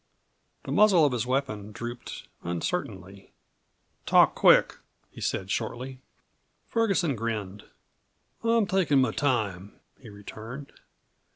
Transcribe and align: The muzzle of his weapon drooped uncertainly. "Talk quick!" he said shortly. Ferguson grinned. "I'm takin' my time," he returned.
The 0.63 0.71
muzzle 0.71 1.05
of 1.05 1.11
his 1.11 1.27
weapon 1.27 1.71
drooped 1.71 2.25
uncertainly. 2.41 3.31
"Talk 4.07 4.33
quick!" 4.33 4.77
he 5.11 5.21
said 5.21 5.51
shortly. 5.51 5.99
Ferguson 6.65 7.15
grinned. 7.15 7.65
"I'm 8.43 8.65
takin' 8.65 8.99
my 8.99 9.11
time," 9.11 9.79
he 9.99 10.09
returned. 10.09 10.73